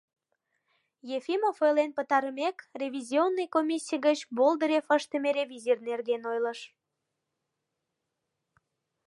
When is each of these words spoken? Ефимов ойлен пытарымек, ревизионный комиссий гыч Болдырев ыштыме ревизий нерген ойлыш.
Ефимов 1.17 1.57
ойлен 1.65 1.91
пытарымек, 1.97 2.57
ревизионный 2.81 3.47
комиссий 3.55 3.99
гыч 4.07 4.19
Болдырев 4.37 4.87
ыштыме 4.97 5.29
ревизий 5.37 5.79
нерген 5.87 6.21
ойлыш. 6.31 6.59